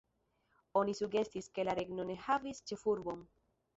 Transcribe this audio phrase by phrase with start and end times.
[0.81, 3.23] Oni sugestis ke la regno ne havis ĉefurbon.